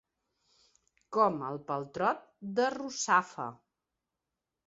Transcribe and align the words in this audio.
Com 1.17 1.37
el 1.49 1.59
paltrot 1.67 2.25
de 2.61 2.67
Russafa. 2.77 3.49